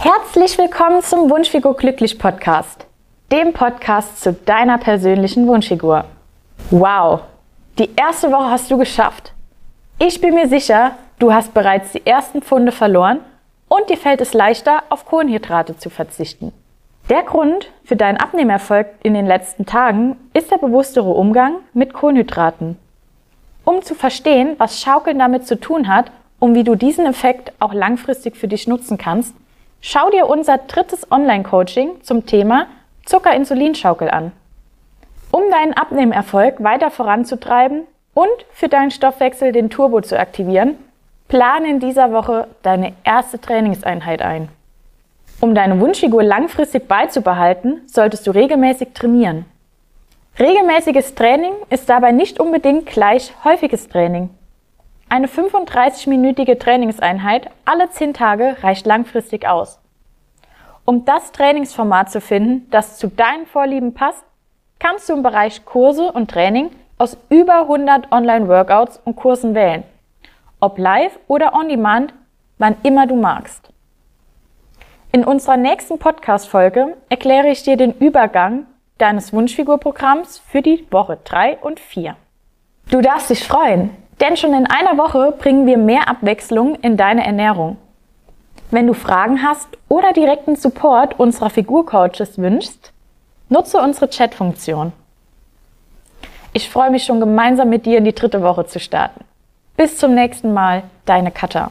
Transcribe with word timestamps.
Herzlich 0.00 0.56
willkommen 0.58 1.02
zum 1.02 1.28
Wunschfigur 1.28 1.76
Glücklich 1.76 2.20
Podcast, 2.20 2.86
dem 3.32 3.52
Podcast 3.52 4.22
zu 4.22 4.32
deiner 4.32 4.78
persönlichen 4.78 5.48
Wunschfigur. 5.48 6.04
Wow, 6.70 7.22
die 7.80 7.90
erste 7.96 8.30
Woche 8.30 8.48
hast 8.48 8.70
du 8.70 8.78
geschafft. 8.78 9.32
Ich 9.98 10.20
bin 10.20 10.34
mir 10.34 10.46
sicher, 10.46 10.92
du 11.18 11.32
hast 11.32 11.52
bereits 11.52 11.90
die 11.90 12.06
ersten 12.06 12.42
Pfunde 12.42 12.70
verloren 12.70 13.18
und 13.66 13.90
dir 13.90 13.96
fällt 13.96 14.20
es 14.20 14.34
leichter, 14.34 14.84
auf 14.88 15.04
Kohlenhydrate 15.04 15.76
zu 15.76 15.90
verzichten. 15.90 16.52
Der 17.10 17.24
Grund 17.24 17.68
für 17.82 17.96
deinen 17.96 18.18
Abnehmerfolg 18.18 18.86
in 19.02 19.14
den 19.14 19.26
letzten 19.26 19.66
Tagen 19.66 20.16
ist 20.32 20.52
der 20.52 20.58
bewusstere 20.58 21.10
Umgang 21.10 21.56
mit 21.74 21.92
Kohlenhydraten. 21.92 22.78
Um 23.64 23.82
zu 23.82 23.96
verstehen, 23.96 24.54
was 24.58 24.80
Schaukeln 24.80 25.18
damit 25.18 25.48
zu 25.48 25.58
tun 25.58 25.88
hat 25.88 26.12
und 26.38 26.54
wie 26.54 26.62
du 26.62 26.76
diesen 26.76 27.04
Effekt 27.04 27.52
auch 27.58 27.74
langfristig 27.74 28.36
für 28.36 28.46
dich 28.46 28.68
nutzen 28.68 28.96
kannst, 28.96 29.34
schau 29.80 30.10
dir 30.10 30.28
unser 30.28 30.58
drittes 30.58 31.10
Online-Coaching 31.10 32.02
zum 32.02 32.26
Thema 32.26 32.66
Zucker-Insulin-Schaukel 33.06 34.10
an. 34.10 34.32
Um 35.30 35.50
deinen 35.50 35.74
Abnehmerfolg 35.74 36.62
weiter 36.62 36.90
voranzutreiben 36.90 37.86
und 38.14 38.46
für 38.52 38.68
deinen 38.68 38.90
Stoffwechsel 38.90 39.52
den 39.52 39.70
Turbo 39.70 40.00
zu 40.00 40.18
aktivieren, 40.18 40.76
plane 41.28 41.68
in 41.68 41.80
dieser 41.80 42.12
Woche 42.12 42.48
deine 42.62 42.94
erste 43.04 43.40
Trainingseinheit 43.40 44.22
ein. 44.22 44.48
Um 45.40 45.54
deine 45.54 45.78
Wunschfigur 45.78 46.22
langfristig 46.22 46.88
beizubehalten, 46.88 47.82
solltest 47.86 48.26
du 48.26 48.32
regelmäßig 48.32 48.88
trainieren. 48.94 49.44
Regelmäßiges 50.38 51.14
Training 51.14 51.52
ist 51.70 51.88
dabei 51.88 52.12
nicht 52.12 52.40
unbedingt 52.40 52.86
gleich 52.86 53.32
häufiges 53.44 53.88
Training. 53.88 54.30
Eine 55.10 55.26
35-minütige 55.26 56.58
Trainingseinheit 56.58 57.48
alle 57.64 57.88
10 57.88 58.12
Tage 58.12 58.56
reicht 58.62 58.86
langfristig 58.86 59.48
aus. 59.48 59.80
Um 60.84 61.06
das 61.06 61.32
Trainingsformat 61.32 62.10
zu 62.10 62.20
finden, 62.20 62.68
das 62.70 62.98
zu 62.98 63.08
deinen 63.08 63.46
Vorlieben 63.46 63.94
passt, 63.94 64.24
kannst 64.78 65.08
du 65.08 65.14
im 65.14 65.22
Bereich 65.22 65.64
Kurse 65.64 66.12
und 66.12 66.30
Training 66.30 66.70
aus 66.98 67.16
über 67.30 67.62
100 67.62 68.12
Online-Workouts 68.12 69.00
und 69.04 69.16
Kursen 69.16 69.54
wählen. 69.54 69.82
Ob 70.60 70.78
live 70.78 71.18
oder 71.26 71.54
on 71.54 71.68
demand, 71.68 72.12
wann 72.58 72.76
immer 72.82 73.06
du 73.06 73.16
magst. 73.16 73.70
In 75.10 75.24
unserer 75.24 75.56
nächsten 75.56 75.98
Podcast-Folge 75.98 76.98
erkläre 77.08 77.48
ich 77.48 77.62
dir 77.62 77.78
den 77.78 77.94
Übergang 77.94 78.66
deines 78.98 79.32
Wunschfigurprogramms 79.32 80.38
für 80.38 80.60
die 80.60 80.86
Woche 80.90 81.18
3 81.24 81.58
und 81.58 81.80
4. 81.80 82.14
Du 82.90 83.00
darfst 83.00 83.30
dich 83.30 83.46
freuen, 83.46 83.90
denn 84.20 84.36
schon 84.36 84.54
in 84.54 84.66
einer 84.66 84.98
Woche 84.98 85.32
bringen 85.38 85.66
wir 85.66 85.78
mehr 85.78 86.08
Abwechslung 86.08 86.76
in 86.76 86.96
deine 86.96 87.24
Ernährung. 87.24 87.76
Wenn 88.70 88.86
du 88.86 88.94
Fragen 88.94 89.42
hast 89.42 89.68
oder 89.88 90.12
direkten 90.12 90.56
Support 90.56 91.18
unserer 91.18 91.50
Figurcoaches 91.50 92.38
wünschst, 92.38 92.92
nutze 93.48 93.78
unsere 93.78 94.10
Chat-Funktion. 94.10 94.92
Ich 96.52 96.68
freue 96.68 96.90
mich 96.90 97.04
schon 97.04 97.20
gemeinsam 97.20 97.68
mit 97.68 97.86
dir 97.86 97.98
in 97.98 98.04
die 98.04 98.14
dritte 98.14 98.42
Woche 98.42 98.66
zu 98.66 98.80
starten. 98.80 99.24
Bis 99.76 99.96
zum 99.96 100.14
nächsten 100.14 100.52
Mal, 100.52 100.82
deine 101.04 101.30
Katja. 101.30 101.70